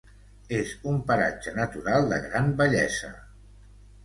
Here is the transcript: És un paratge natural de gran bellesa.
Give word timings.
És 0.59 0.71
un 0.91 0.97
paratge 1.11 1.53
natural 1.59 2.09
de 2.15 2.19
gran 2.25 2.51
bellesa. 2.63 3.13